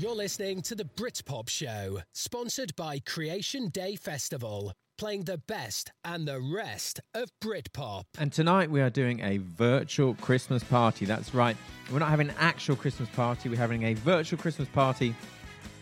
[0.00, 6.28] You're listening to the Britpop Show, sponsored by Creation Day Festival, playing the best and
[6.28, 8.04] the rest of Britpop.
[8.16, 11.04] And tonight we are doing a virtual Christmas party.
[11.04, 11.56] That's right.
[11.90, 15.16] We're not having an actual Christmas party, we're having a virtual Christmas party.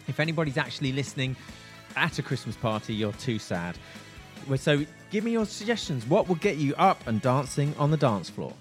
[0.08, 1.36] If anybody's actually listening
[1.94, 3.76] at a Christmas party, you're too sad.
[4.56, 6.06] So give me your suggestions.
[6.06, 8.54] What will get you up and dancing on the dance floor?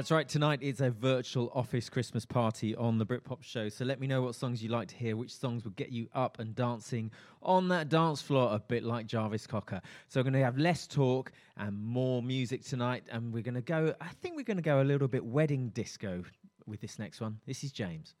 [0.00, 0.26] That's right.
[0.26, 3.68] Tonight is a virtual office Christmas party on the Britpop show.
[3.68, 6.08] So let me know what songs you like to hear, which songs will get you
[6.14, 7.10] up and dancing
[7.42, 9.82] on that dance floor, a bit like Jarvis Cocker.
[10.08, 13.04] So we're going to have less talk and more music tonight.
[13.12, 15.68] And we're going to go, I think we're going to go a little bit wedding
[15.68, 16.24] disco
[16.66, 17.38] with this next one.
[17.46, 18.14] This is James.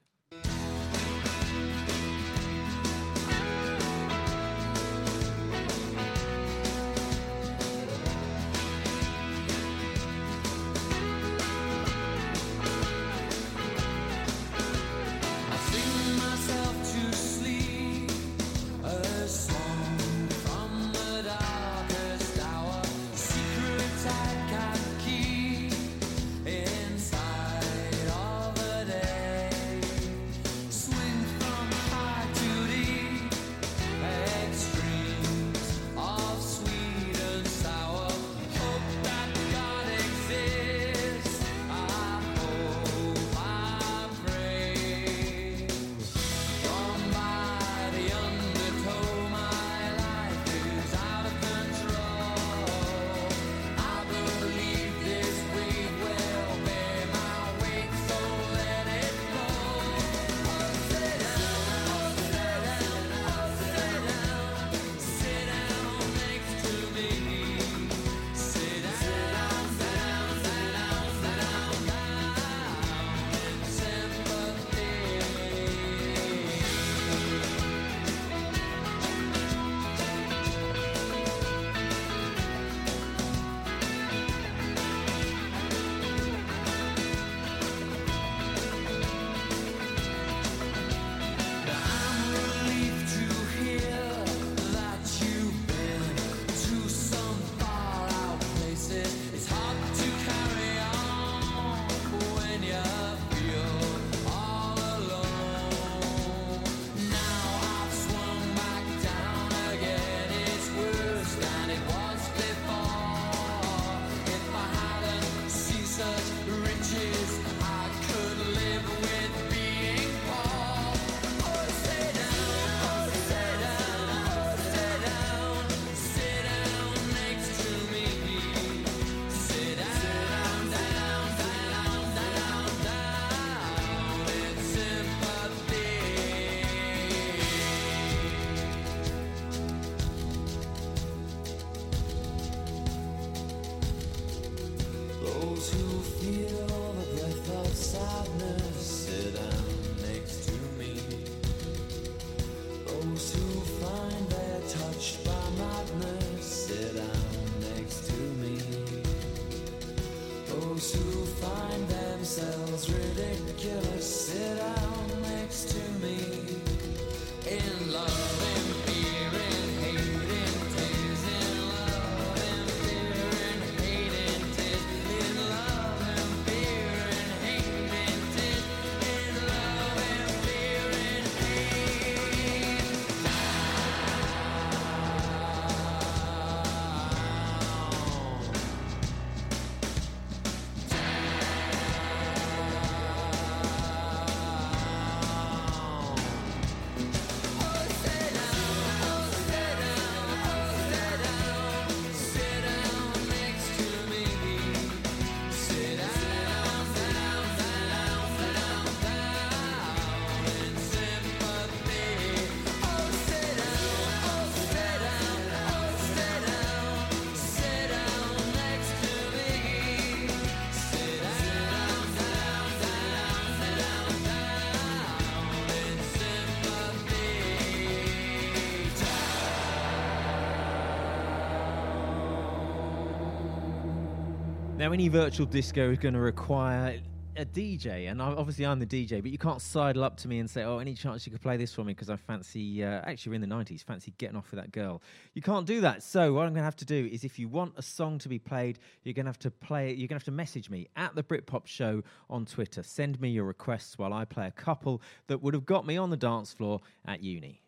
[234.80, 236.98] Now, any virtual disco is going to require
[237.36, 240.48] a DJ, and obviously I'm the DJ, but you can't sidle up to me and
[240.48, 243.32] say, "Oh, any chance you could play this for me?" Because I fancy, uh, actually,
[243.32, 245.02] we're in the '90s, fancy getting off with that girl.
[245.34, 246.02] You can't do that.
[246.02, 248.28] So what I'm going to have to do is, if you want a song to
[248.30, 249.88] be played, you're going to have to play.
[249.88, 252.82] You're going to have to message me at the Britpop Show on Twitter.
[252.82, 256.08] Send me your requests while I play a couple that would have got me on
[256.08, 257.60] the dance floor at uni.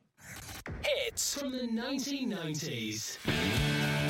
[0.83, 4.02] Hits from the 1990s.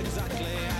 [0.00, 0.71] exactly.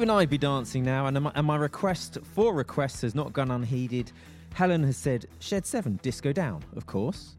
[0.00, 3.50] Even I'd be dancing now, and my, and my request for requests has not gone
[3.50, 4.12] unheeded.
[4.54, 7.36] Helen has said, Shed 7, disco down, of course.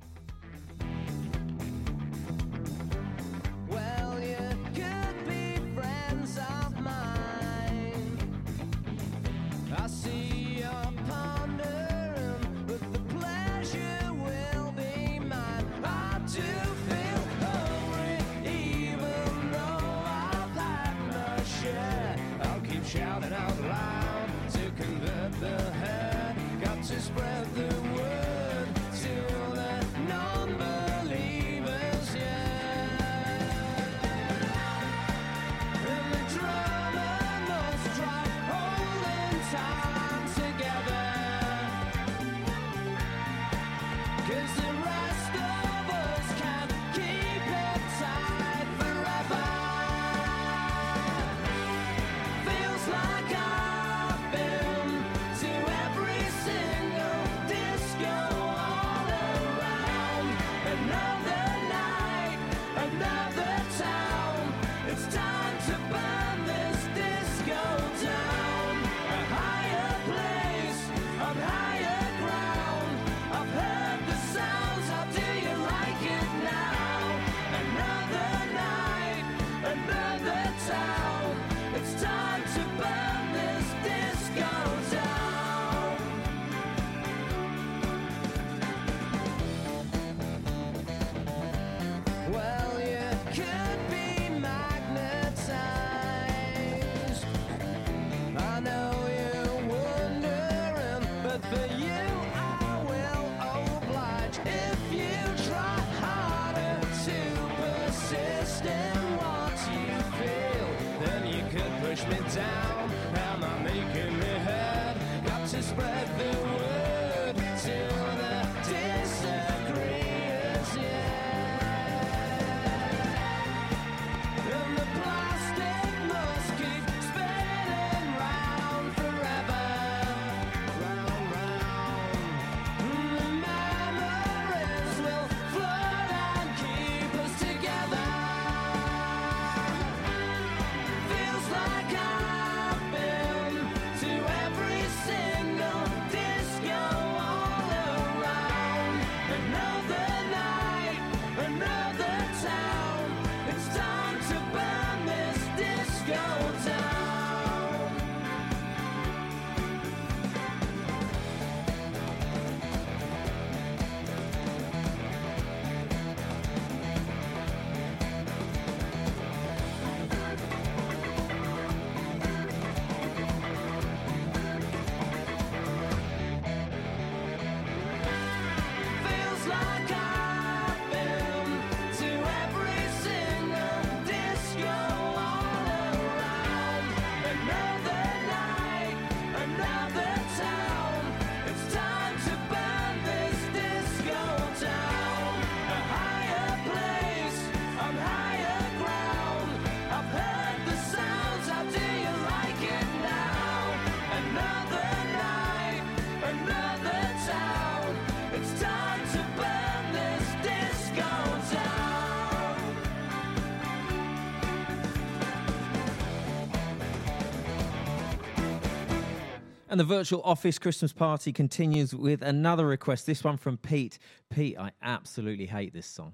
[219.71, 223.05] And the virtual office Christmas party continues with another request.
[223.05, 223.99] This one from Pete.
[224.29, 226.11] Pete, I absolutely hate this song.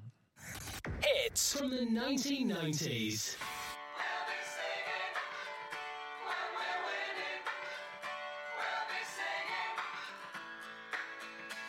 [1.02, 3.36] Hits from the 1990s.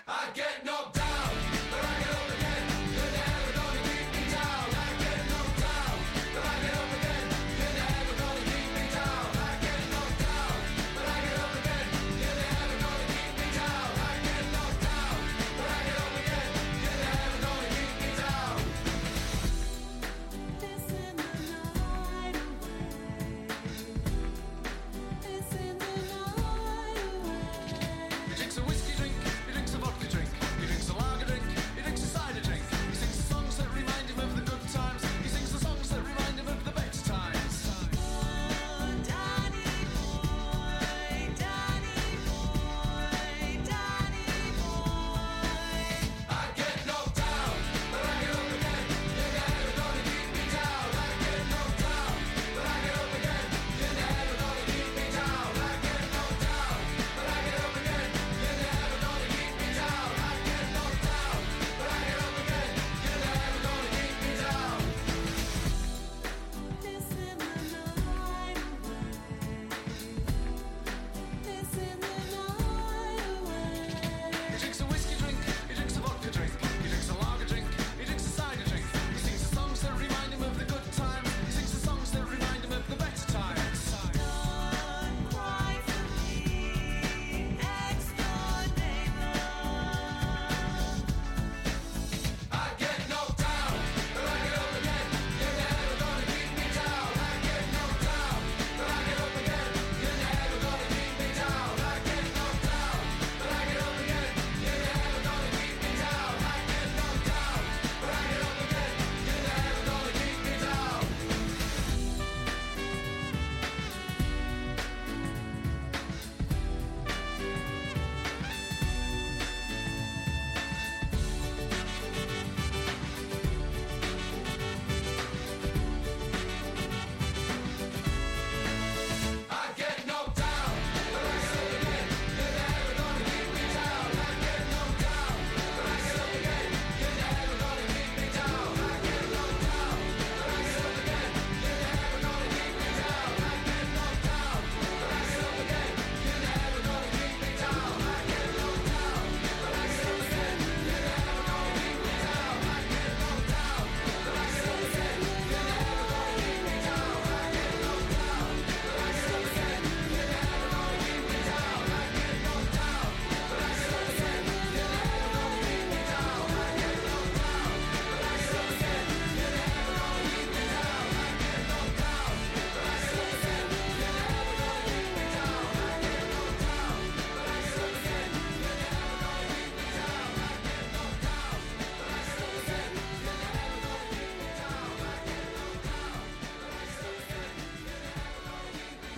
[0.06, 0.97] I get knocked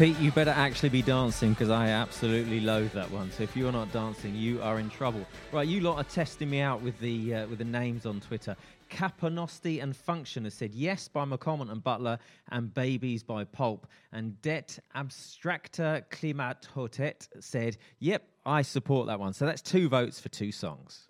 [0.00, 3.30] Pete, you better actually be dancing because I absolutely loathe that one.
[3.32, 5.26] So if you're not dancing, you are in trouble.
[5.52, 8.56] Right, you lot are testing me out with the uh, with the names on Twitter.
[8.88, 12.18] Capanosti and Function has said yes by McAlmont and Butler
[12.50, 13.86] and Babies by Pulp.
[14.10, 19.34] And Det Abstracta Klimat Hotet said, yep, I support that one.
[19.34, 21.09] So that's two votes for two songs.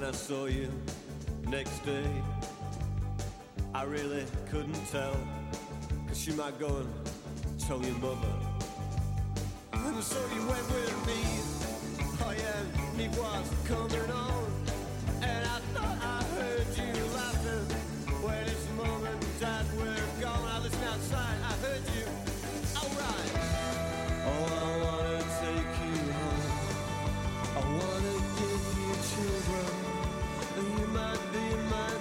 [0.00, 0.72] When I saw you
[1.46, 2.10] next day,
[3.74, 5.14] I really couldn't tell.
[6.08, 6.88] Cause she might go and
[7.58, 8.34] tell your mother.
[9.74, 11.20] And so you went with me.
[12.24, 14.50] Oh yeah, me was coming on.
[15.20, 17.09] And I thought I heard you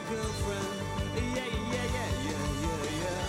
[0.09, 0.67] girlfriend.
[1.15, 3.23] Yeah, yeah, yeah, yeah, yeah, yeah.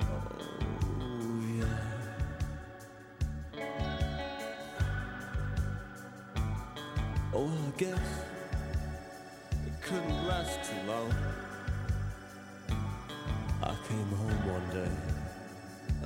[0.00, 0.16] Oh,
[1.58, 1.78] yeah.
[7.34, 8.08] Oh, I guess
[9.66, 11.12] it couldn't last too long.
[13.62, 14.92] I came home one day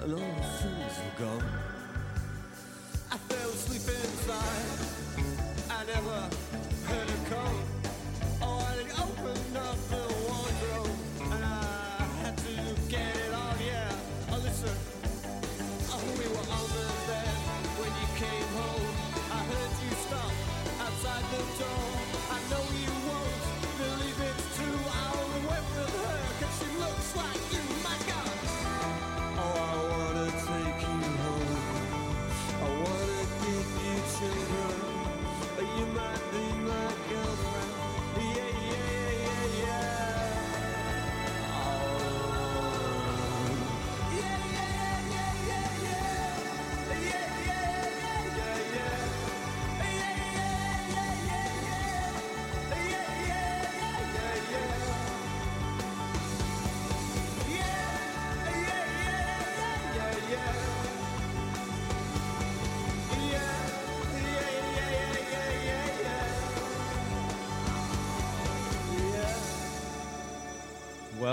[0.03, 0.25] and all the
[0.59, 1.70] things were gone.
[21.41, 22.10] Door.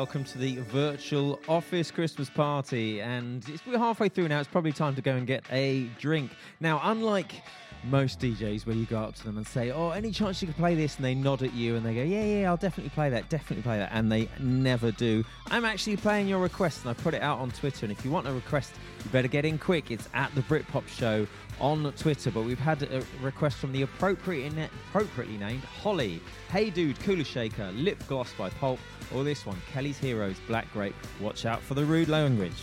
[0.08, 3.02] Welcome to the virtual office Christmas party.
[3.02, 4.40] And it's, we're halfway through now.
[4.40, 6.32] It's probably time to go and get a drink.
[6.62, 7.42] Now, unlike
[7.90, 10.58] most DJs where you go up to them and say, Oh, any chance you could
[10.58, 10.96] play this?
[10.98, 13.64] And they nod at you and they go, Yeah, yeah, I'll definitely play that, definitely
[13.64, 13.90] play that.
[13.92, 15.24] And they never do.
[15.48, 17.86] I'm actually playing your request and I put it out on Twitter.
[17.86, 18.74] And if you want a request,
[19.04, 19.92] you better get in quick.
[19.92, 21.28] It's at the Britpop Show
[21.60, 22.32] on Twitter.
[22.32, 24.54] But we've had a request from the appropriate,
[24.90, 26.22] appropriately named Holly.
[26.50, 28.80] Hey Dude, Kula Shaker, Lip Gloss by Pulp,
[29.14, 30.96] or this one, Kelly's Heroes, Black Grape.
[31.20, 32.54] Watch out for the rude language.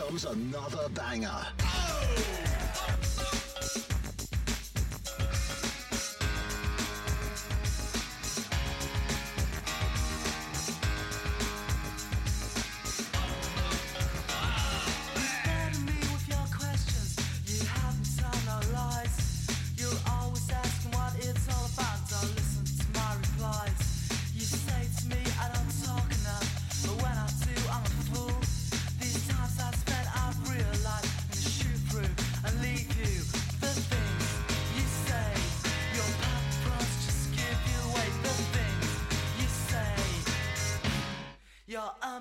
[0.00, 1.49] comes another banger.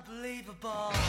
[0.07, 1.08] unbelievable.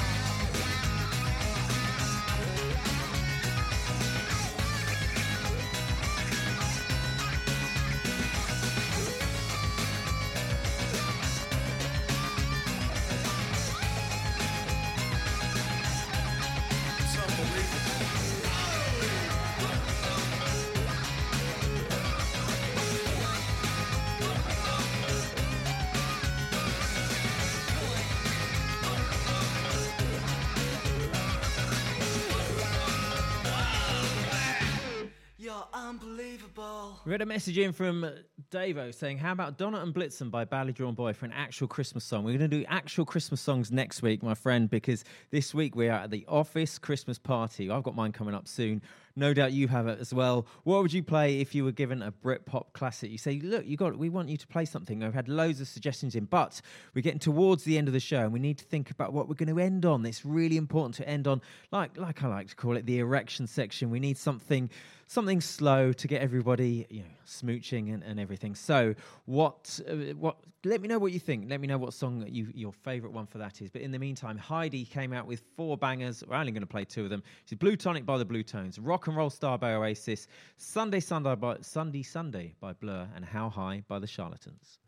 [37.03, 38.07] We had a message in from
[38.51, 42.03] Davo saying, How about Donna and Blitzen by Badly Drawn Boy for an actual Christmas
[42.03, 42.23] song?
[42.23, 45.87] We're going to do actual Christmas songs next week, my friend, because this week we
[45.87, 47.71] are at the office Christmas party.
[47.71, 48.83] I've got mine coming up soon.
[49.15, 50.45] No doubt you have it as well.
[50.63, 53.09] What would you play if you were given a Britpop classic?
[53.09, 55.03] You say, look, you got, we want you to play something.
[55.03, 56.61] I've had loads of suggestions in, but
[56.93, 59.27] we're getting towards the end of the show, and we need to think about what
[59.27, 60.05] we're going to end on.
[60.05, 61.41] It's really important to end on,
[61.71, 63.89] like, like I like to call it, the erection section.
[63.89, 64.69] We need something
[65.11, 68.55] something slow to get everybody you know smooching and, and everything.
[68.55, 68.95] So
[69.25, 71.49] what uh, what let me know what you think.
[71.49, 73.69] Let me know what song you your favorite one for that is.
[73.69, 76.23] But in the meantime heidi came out with four bangers.
[76.25, 77.23] We're only going to play two of them.
[77.43, 82.03] It's Bluetonic by the Bluetones rock and roll star by oasis sunday sunday by sunday
[82.03, 84.79] sunday by blur and how high by the charlatans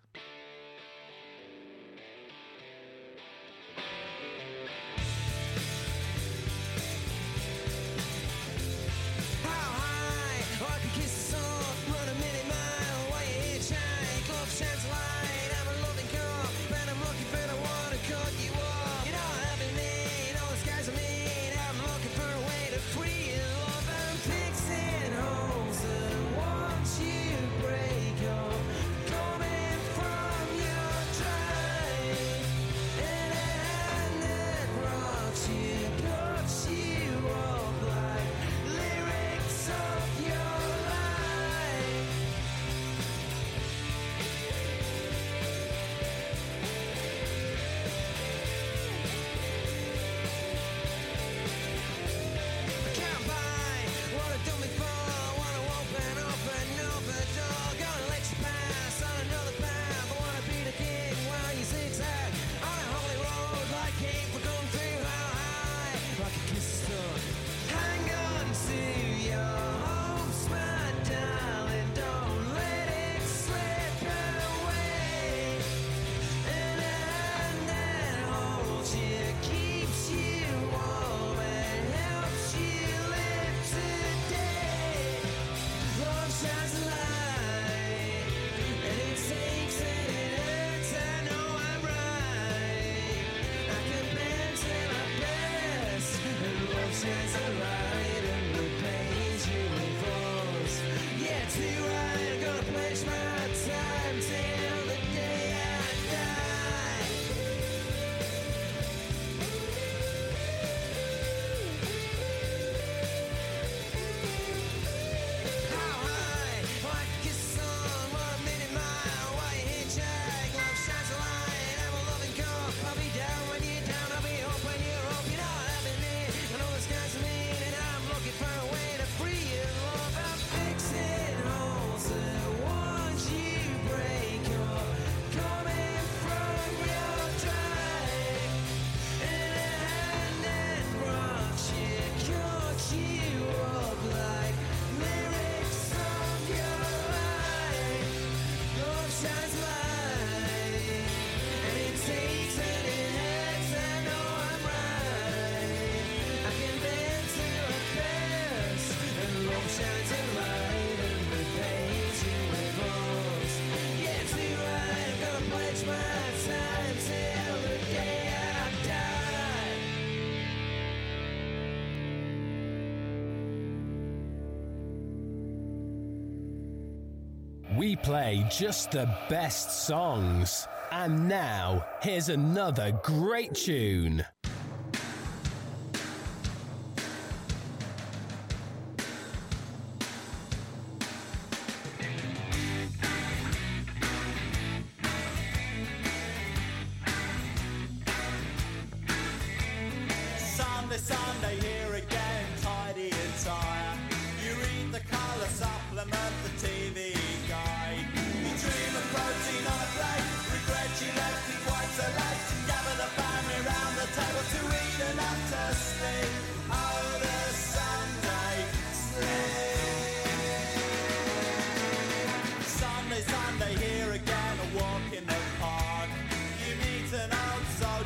[178.13, 180.67] play just the best songs.
[180.91, 184.23] And now, here's another great tune.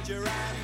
[0.07, 0.56] You meet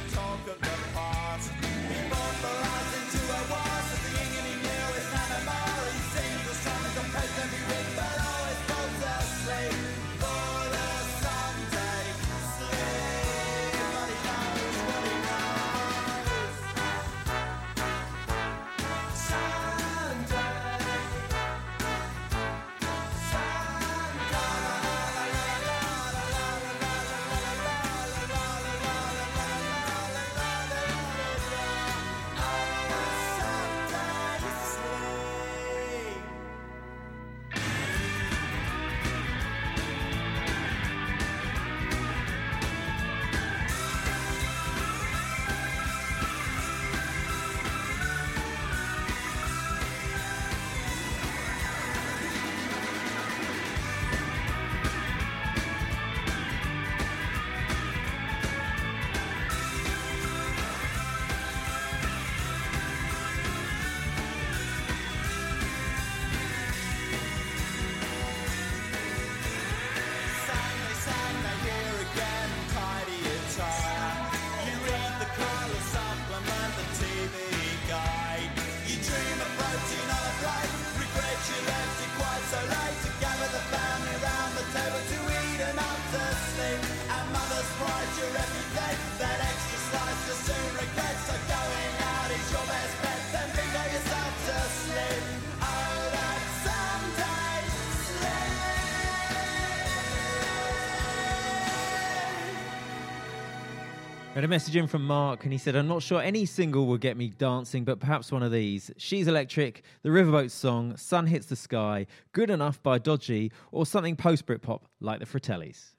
[104.44, 106.98] Had a message in from Mark, and he said, I'm not sure any single will
[106.98, 108.92] get me dancing, but perhaps one of these.
[108.98, 114.18] She's Electric, The Riverboat Song, Sun Hits the Sky, Good Enough by Dodgy, or something
[114.18, 115.94] post Britpop like the Fratellis.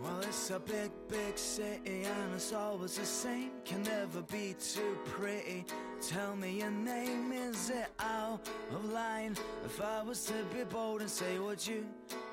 [0.00, 1.91] Well, it's a big, big city
[2.34, 3.50] it's always the same.
[3.64, 5.64] Can never be too pretty.
[6.06, 9.36] Tell me your name, is it out of line?
[9.64, 11.86] If I was to be bold and say, would you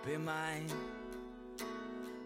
[0.05, 0.67] be mine?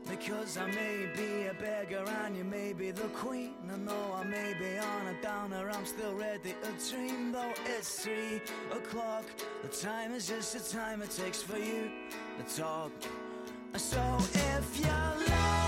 [0.09, 3.53] Because I may be a beggar and you may be the queen.
[3.71, 7.31] I know I may be on a downer, I'm still ready to dream.
[7.31, 9.23] Though it's three o'clock,
[9.61, 11.89] the time is just the time it takes for you
[12.37, 12.91] to talk.
[13.75, 15.62] So if you're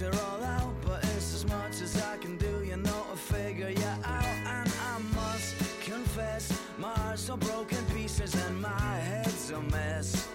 [0.00, 0.74] lights are all out.
[0.84, 4.24] But it's as much as I can do, you know, I figure you out.
[4.24, 10.28] And I must confess, my heart's all broken pieces and my head's a mess.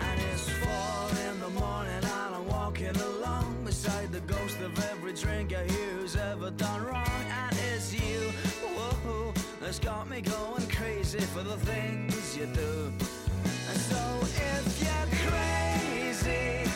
[0.00, 5.12] And it's four in the morning and I'm walking along beside the ghost of every
[5.12, 7.24] drinker here who's ever done wrong.
[7.42, 8.32] And it's you,
[8.76, 12.92] whoa, that's got me going crazy for the things you do.
[13.68, 16.67] And so if you're crazy,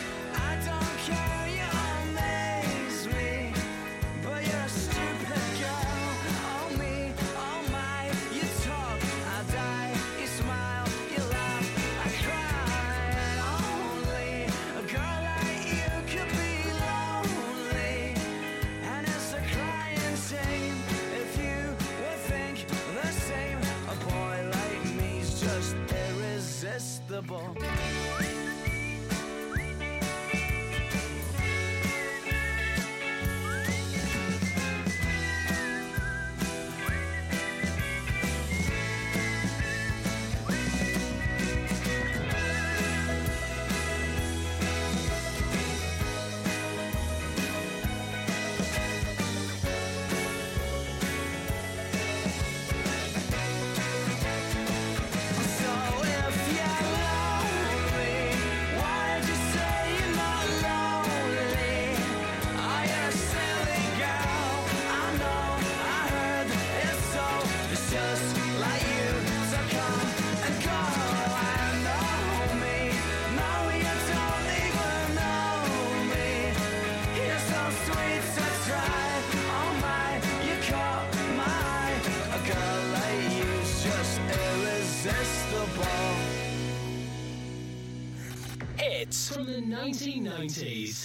[89.83, 91.02] 1990s.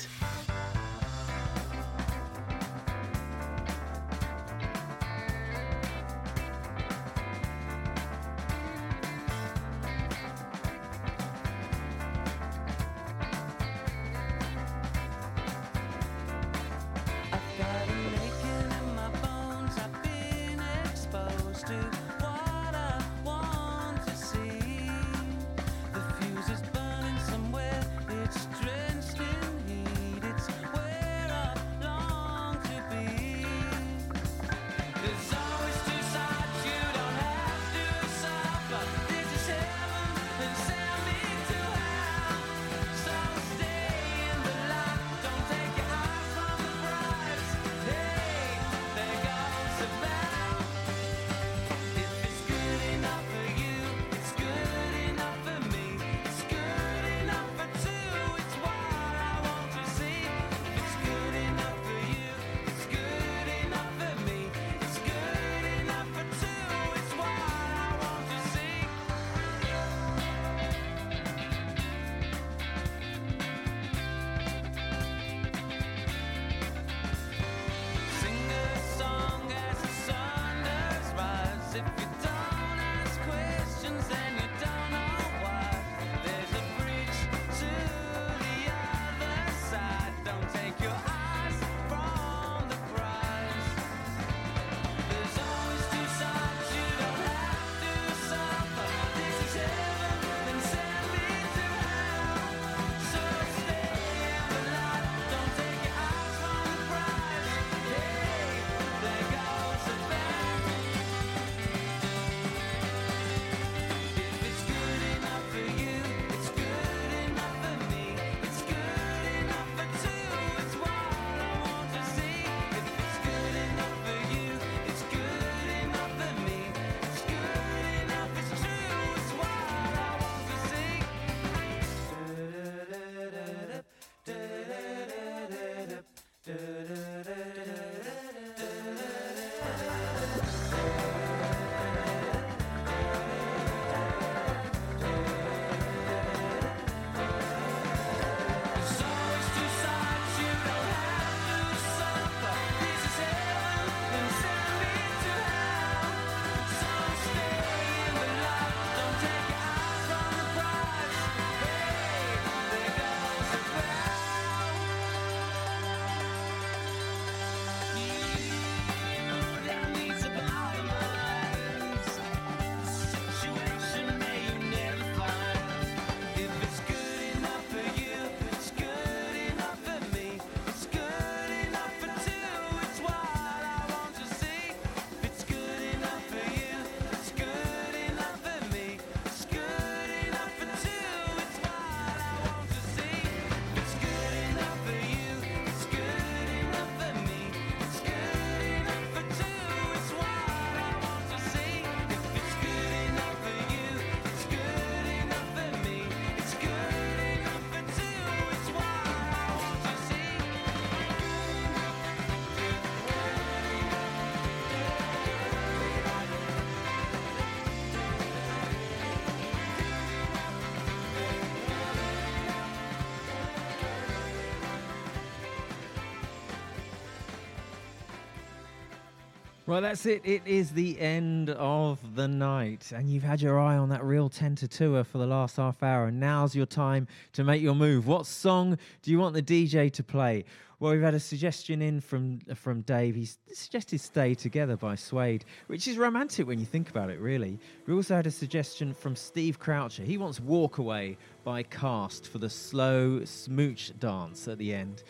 [229.68, 230.22] Well, that's it.
[230.24, 234.30] It is the end of the night, and you've had your eye on that real
[234.30, 238.06] 10 to for the last half hour, and now's your time to make your move.
[238.06, 240.46] What song do you want the DJ to play?
[240.80, 243.14] Well, we've had a suggestion in from from Dave.
[243.14, 247.20] He suggested "Stay Together" by Suede, which is romantic when you think about it.
[247.20, 250.02] Really, we also had a suggestion from Steve Croucher.
[250.02, 255.02] He wants "Walk Away" by Cast for the slow smooch dance at the end.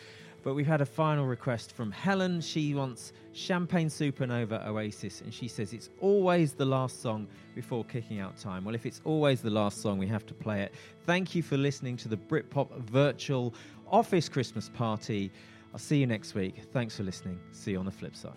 [0.43, 2.41] But we've had a final request from Helen.
[2.41, 8.19] She wants Champagne Supernova Oasis, and she says it's always the last song before kicking
[8.19, 8.63] out time.
[8.63, 10.73] Well, if it's always the last song, we have to play it.
[11.05, 13.53] Thank you for listening to the Britpop virtual
[13.91, 15.31] office Christmas party.
[15.73, 16.55] I'll see you next week.
[16.71, 17.39] Thanks for listening.
[17.51, 18.31] See you on the flip side.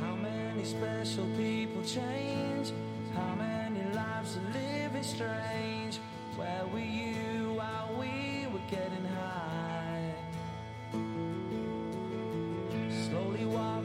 [0.00, 2.72] How many special people change?
[3.14, 5.98] How many lives are living strange?
[6.36, 9.06] Where were you while we were getting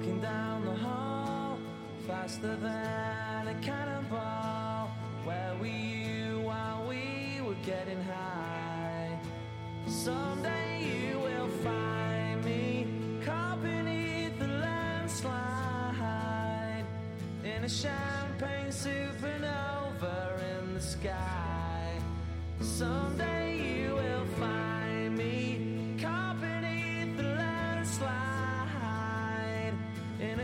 [0.08, 1.58] walking down the hall,
[2.08, 4.90] faster than a cannonball.
[5.26, 9.20] Where were you while we were getting high?
[9.88, 12.88] Someday you will find me
[13.26, 15.26] caught beneath the landslide
[17.44, 22.00] in a champagne supernova in the sky.
[22.62, 23.47] Someday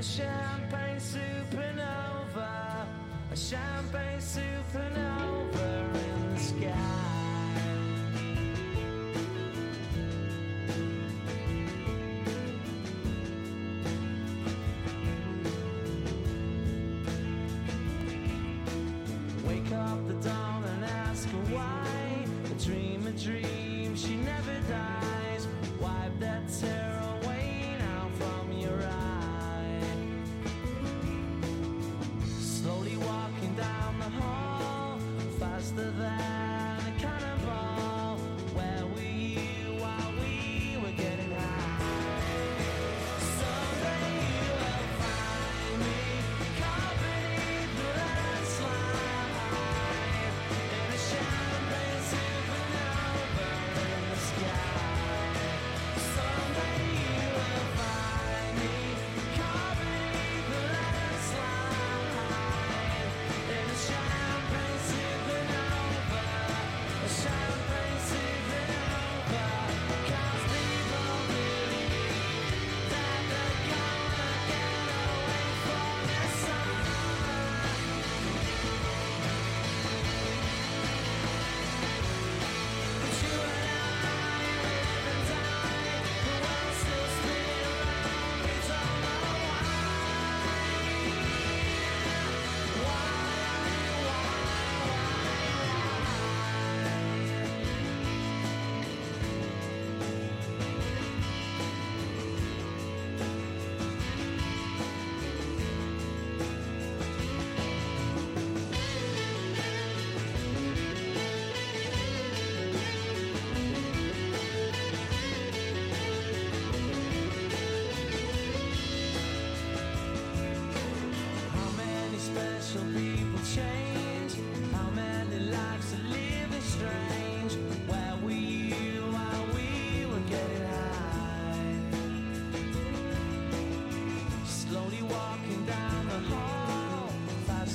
[0.03, 2.85] a champagne supernova,
[3.31, 7.02] a champagne supernova in the sky.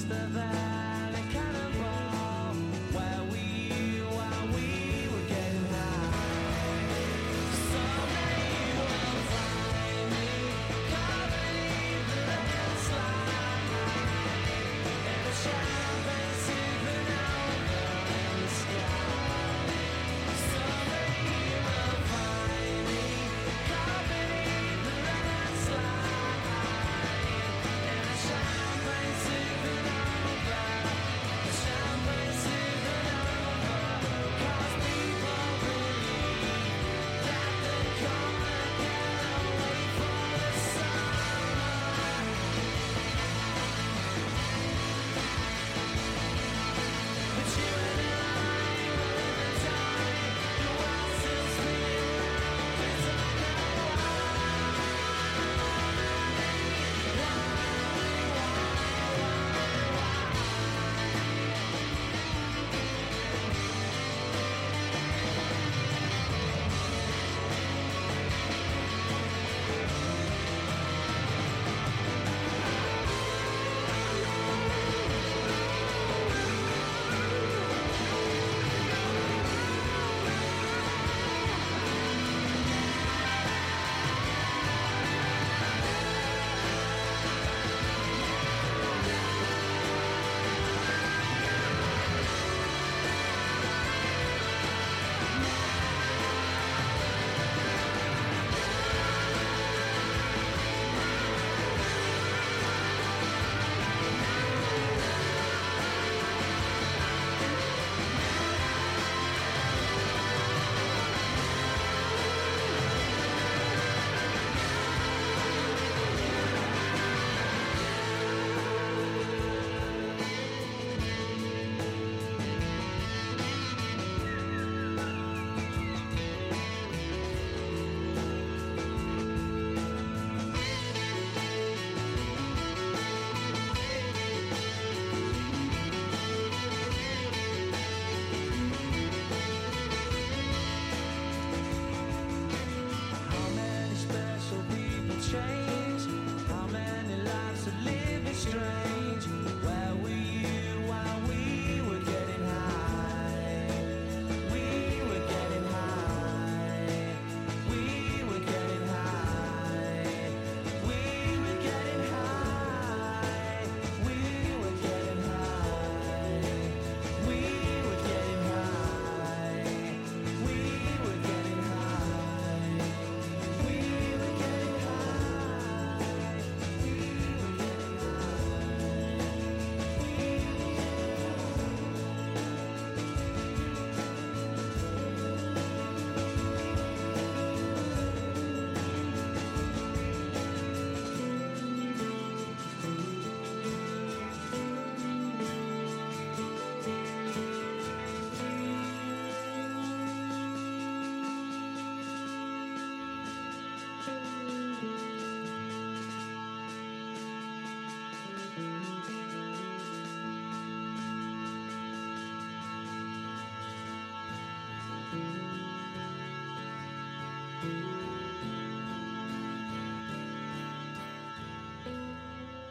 [0.09, 0.58] The